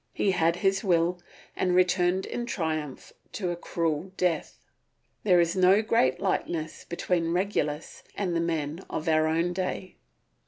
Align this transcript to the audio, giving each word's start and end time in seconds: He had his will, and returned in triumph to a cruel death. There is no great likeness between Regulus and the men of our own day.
He 0.13 0.31
had 0.31 0.55
his 0.55 0.83
will, 0.83 1.21
and 1.55 1.75
returned 1.75 2.25
in 2.25 2.47
triumph 2.47 3.13
to 3.33 3.51
a 3.51 3.55
cruel 3.55 4.11
death. 4.17 4.57
There 5.21 5.39
is 5.39 5.55
no 5.55 5.83
great 5.83 6.19
likeness 6.19 6.85
between 6.85 7.33
Regulus 7.33 8.01
and 8.15 8.35
the 8.35 8.39
men 8.41 8.79
of 8.89 9.07
our 9.07 9.27
own 9.27 9.53
day. 9.53 9.97